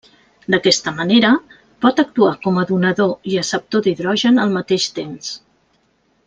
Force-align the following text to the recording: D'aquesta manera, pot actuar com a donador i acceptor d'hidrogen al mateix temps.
D'aquesta 0.53 0.93
manera, 1.01 1.29
pot 1.85 2.01
actuar 2.03 2.31
com 2.45 2.57
a 2.61 2.65
donador 2.71 3.13
i 3.35 3.39
acceptor 3.43 3.85
d'hidrogen 3.89 4.45
al 4.47 4.57
mateix 4.57 4.89
temps. 4.99 5.31